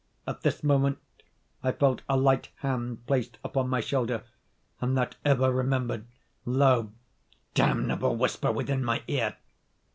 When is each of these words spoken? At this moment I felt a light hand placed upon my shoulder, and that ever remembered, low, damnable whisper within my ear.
At 0.25 0.41
this 0.41 0.63
moment 0.63 0.97
I 1.61 1.71
felt 1.71 2.01
a 2.09 2.17
light 2.17 2.49
hand 2.61 3.05
placed 3.05 3.37
upon 3.43 3.69
my 3.69 3.81
shoulder, 3.81 4.23
and 4.79 4.97
that 4.97 5.15
ever 5.23 5.51
remembered, 5.53 6.05
low, 6.43 6.91
damnable 7.53 8.15
whisper 8.15 8.51
within 8.51 8.83
my 8.83 9.03
ear. 9.07 9.35